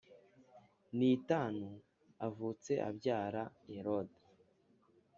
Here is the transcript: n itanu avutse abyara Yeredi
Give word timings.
n 0.97 0.99
itanu 1.15 1.69
avutse 2.27 2.71
abyara 2.89 3.43
Yeredi 3.73 4.19